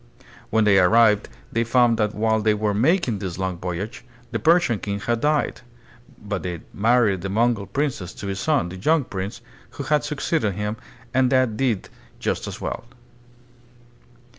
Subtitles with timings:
[0.49, 4.79] When they arrived they found that while they were making this long voyage the Persian
[4.79, 5.61] king had died;
[6.17, 9.41] but they married the Mongol princess to his son, the young prince,
[9.77, 10.75] who had succeeded him,
[11.13, 12.85] and that did just as well.